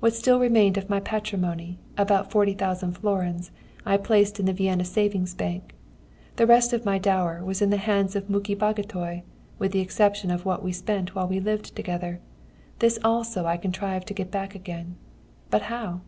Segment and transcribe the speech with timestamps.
[0.00, 3.52] What still remained to me of my patrimony, about 40,000 florins,
[3.86, 5.74] I placed in the Vienna savings bank.
[6.34, 9.22] The rest of my dower was in the hands of Muki Bagotay,
[9.60, 12.18] with the exception of what we spent while we lived together.
[12.80, 14.96] This also I contrived to get back again
[15.50, 16.00] but how?